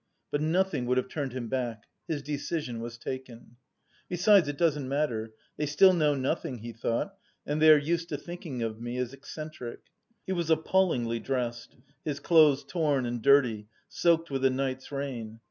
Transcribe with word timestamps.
But 0.31 0.41
nothing 0.41 0.87
would 0.87 0.97
have 0.97 1.09
turned 1.09 1.31
him 1.31 1.47
back: 1.47 1.83
his 2.07 2.23
decision 2.23 2.79
was 2.79 2.97
taken. 2.97 3.57
"Besides, 4.09 4.47
it 4.47 4.57
doesn't 4.57 4.89
matter, 4.89 5.35
they 5.57 5.67
still 5.67 5.93
know 5.93 6.15
nothing," 6.15 6.57
he 6.57 6.73
thought, 6.73 7.15
"and 7.45 7.61
they 7.61 7.69
are 7.71 7.77
used 7.77 8.09
to 8.09 8.17
thinking 8.17 8.63
of 8.63 8.81
me 8.81 8.97
as 8.97 9.13
eccentric." 9.13 9.81
He 10.25 10.33
was 10.33 10.49
appallingly 10.49 11.19
dressed: 11.19 11.75
his 12.03 12.19
clothes 12.19 12.63
torn 12.63 13.05
and 13.05 13.21
dirty, 13.21 13.67
soaked 13.89 14.31
with 14.31 14.43
a 14.43 14.49
night's 14.49 14.91
rain. 14.91 15.39